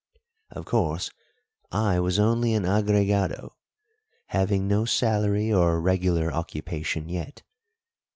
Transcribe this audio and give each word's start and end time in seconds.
Of 0.49 0.65
course, 0.65 1.11
I 1.71 1.99
was 1.99 2.17
only 2.17 2.55
an 2.55 2.63
agregado, 2.65 3.51
having 4.29 4.67
no 4.67 4.83
salary 4.83 5.53
or 5.53 5.79
regular 5.79 6.33
occupation 6.33 7.07
yet. 7.07 7.43